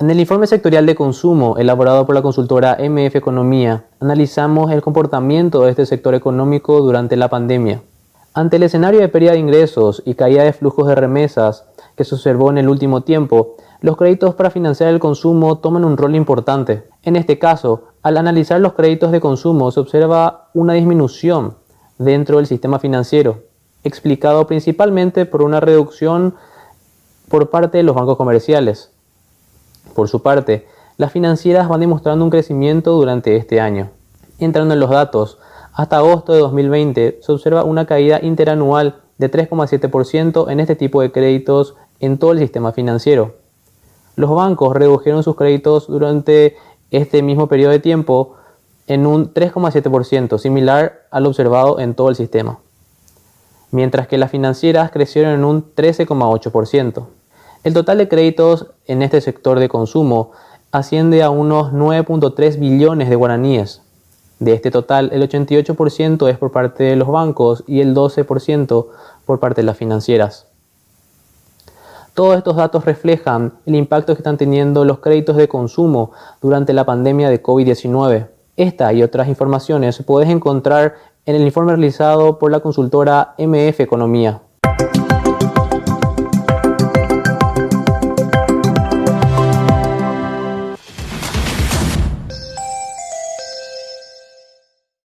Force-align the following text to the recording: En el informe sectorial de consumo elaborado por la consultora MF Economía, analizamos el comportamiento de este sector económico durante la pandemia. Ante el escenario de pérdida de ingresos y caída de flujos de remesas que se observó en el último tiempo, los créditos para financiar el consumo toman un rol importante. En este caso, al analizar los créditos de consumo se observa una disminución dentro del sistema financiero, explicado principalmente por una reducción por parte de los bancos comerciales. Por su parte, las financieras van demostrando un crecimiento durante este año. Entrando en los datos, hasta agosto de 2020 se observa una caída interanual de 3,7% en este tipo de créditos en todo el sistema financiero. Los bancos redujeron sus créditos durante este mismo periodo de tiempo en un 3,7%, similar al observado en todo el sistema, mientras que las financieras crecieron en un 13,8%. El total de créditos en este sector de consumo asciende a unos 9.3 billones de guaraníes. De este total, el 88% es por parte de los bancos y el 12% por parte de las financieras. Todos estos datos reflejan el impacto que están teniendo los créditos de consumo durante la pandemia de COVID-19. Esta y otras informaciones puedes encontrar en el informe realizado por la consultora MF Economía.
En 0.00 0.08
el 0.08 0.18
informe 0.18 0.46
sectorial 0.46 0.86
de 0.86 0.94
consumo 0.94 1.58
elaborado 1.58 2.06
por 2.06 2.14
la 2.14 2.22
consultora 2.22 2.78
MF 2.80 3.16
Economía, 3.16 3.84
analizamos 4.00 4.72
el 4.72 4.80
comportamiento 4.80 5.60
de 5.60 5.72
este 5.72 5.84
sector 5.84 6.14
económico 6.14 6.80
durante 6.80 7.16
la 7.16 7.28
pandemia. 7.28 7.82
Ante 8.32 8.56
el 8.56 8.62
escenario 8.62 9.00
de 9.00 9.10
pérdida 9.10 9.32
de 9.32 9.40
ingresos 9.40 10.02
y 10.06 10.14
caída 10.14 10.42
de 10.42 10.54
flujos 10.54 10.88
de 10.88 10.94
remesas 10.94 11.66
que 11.96 12.04
se 12.04 12.14
observó 12.14 12.48
en 12.48 12.56
el 12.56 12.70
último 12.70 13.02
tiempo, 13.02 13.56
los 13.82 13.98
créditos 13.98 14.34
para 14.34 14.48
financiar 14.48 14.88
el 14.88 15.00
consumo 15.00 15.58
toman 15.58 15.84
un 15.84 15.98
rol 15.98 16.14
importante. 16.14 16.84
En 17.02 17.14
este 17.14 17.38
caso, 17.38 17.88
al 18.02 18.16
analizar 18.16 18.58
los 18.58 18.72
créditos 18.72 19.12
de 19.12 19.20
consumo 19.20 19.70
se 19.70 19.80
observa 19.80 20.48
una 20.54 20.72
disminución 20.72 21.56
dentro 21.98 22.38
del 22.38 22.46
sistema 22.46 22.78
financiero, 22.78 23.40
explicado 23.84 24.46
principalmente 24.46 25.26
por 25.26 25.42
una 25.42 25.60
reducción 25.60 26.36
por 27.28 27.50
parte 27.50 27.76
de 27.76 27.84
los 27.84 27.94
bancos 27.94 28.16
comerciales. 28.16 28.94
Por 29.94 30.08
su 30.08 30.22
parte, 30.22 30.66
las 30.96 31.12
financieras 31.12 31.68
van 31.68 31.80
demostrando 31.80 32.24
un 32.24 32.30
crecimiento 32.30 32.92
durante 32.92 33.36
este 33.36 33.60
año. 33.60 33.90
Entrando 34.38 34.74
en 34.74 34.80
los 34.80 34.90
datos, 34.90 35.38
hasta 35.72 35.98
agosto 35.98 36.32
de 36.32 36.40
2020 36.40 37.20
se 37.22 37.32
observa 37.32 37.64
una 37.64 37.86
caída 37.86 38.20
interanual 38.22 39.00
de 39.18 39.30
3,7% 39.30 40.50
en 40.50 40.60
este 40.60 40.76
tipo 40.76 41.00
de 41.00 41.12
créditos 41.12 41.74
en 42.00 42.18
todo 42.18 42.32
el 42.32 42.38
sistema 42.38 42.72
financiero. 42.72 43.36
Los 44.16 44.30
bancos 44.30 44.74
redujeron 44.74 45.22
sus 45.22 45.36
créditos 45.36 45.86
durante 45.86 46.56
este 46.90 47.22
mismo 47.22 47.46
periodo 47.46 47.72
de 47.72 47.78
tiempo 47.78 48.34
en 48.86 49.06
un 49.06 49.32
3,7%, 49.32 50.38
similar 50.38 51.06
al 51.10 51.26
observado 51.26 51.78
en 51.78 51.94
todo 51.94 52.08
el 52.08 52.16
sistema, 52.16 52.58
mientras 53.70 54.08
que 54.08 54.18
las 54.18 54.30
financieras 54.30 54.90
crecieron 54.90 55.32
en 55.32 55.44
un 55.44 55.74
13,8%. 55.74 57.06
El 57.62 57.74
total 57.74 57.98
de 57.98 58.08
créditos 58.08 58.68
en 58.86 59.02
este 59.02 59.20
sector 59.20 59.58
de 59.58 59.68
consumo 59.68 60.32
asciende 60.72 61.22
a 61.22 61.28
unos 61.28 61.72
9.3 61.72 62.58
billones 62.58 63.10
de 63.10 63.16
guaraníes. 63.16 63.82
De 64.38 64.54
este 64.54 64.70
total, 64.70 65.10
el 65.12 65.28
88% 65.28 66.30
es 66.30 66.38
por 66.38 66.52
parte 66.52 66.84
de 66.84 66.96
los 66.96 67.08
bancos 67.08 67.62
y 67.66 67.82
el 67.82 67.94
12% 67.94 68.86
por 69.26 69.40
parte 69.40 69.60
de 69.60 69.66
las 69.66 69.76
financieras. 69.76 70.46
Todos 72.14 72.38
estos 72.38 72.56
datos 72.56 72.86
reflejan 72.86 73.52
el 73.66 73.74
impacto 73.74 74.14
que 74.14 74.20
están 74.20 74.38
teniendo 74.38 74.86
los 74.86 75.00
créditos 75.00 75.36
de 75.36 75.46
consumo 75.46 76.12
durante 76.40 76.72
la 76.72 76.86
pandemia 76.86 77.28
de 77.28 77.42
COVID-19. 77.42 78.28
Esta 78.56 78.92
y 78.94 79.02
otras 79.02 79.28
informaciones 79.28 80.02
puedes 80.06 80.30
encontrar 80.30 80.94
en 81.26 81.36
el 81.36 81.42
informe 81.42 81.72
realizado 81.72 82.38
por 82.38 82.50
la 82.50 82.60
consultora 82.60 83.34
MF 83.36 83.80
Economía. 83.80 84.40